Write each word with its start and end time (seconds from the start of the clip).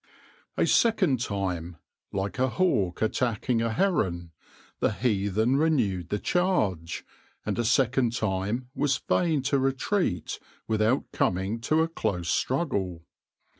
A 0.57 0.65
second 0.65 1.19
time, 1.19 1.77
like 2.11 2.39
a 2.39 2.49
hawk 2.49 3.03
attacking 3.03 3.61
a 3.61 3.71
heron, 3.71 4.31
the 4.79 4.91
Heathen 4.93 5.57
renewed 5.57 6.09
the 6.09 6.17
charge, 6.17 7.05
and 7.45 7.59
a 7.59 7.63
second 7.63 8.13
time 8.15 8.71
was 8.73 8.97
fain 8.97 9.43
to 9.43 9.59
retreat 9.59 10.39
without 10.67 11.11
coming 11.11 11.59
to 11.61 11.83
a 11.83 11.87
close 11.87 12.29
struggle. 12.29 13.03